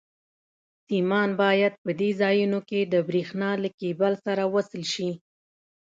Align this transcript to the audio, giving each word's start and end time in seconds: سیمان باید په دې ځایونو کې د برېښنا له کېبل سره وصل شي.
سیمان 0.87 1.29
باید 1.41 1.73
په 1.83 1.91
دې 1.99 2.09
ځایونو 2.21 2.59
کې 2.69 2.79
د 2.93 2.95
برېښنا 3.09 3.49
له 3.63 3.69
کېبل 3.79 4.13
سره 4.25 4.43
وصل 4.53 4.81
شي. 4.93 5.11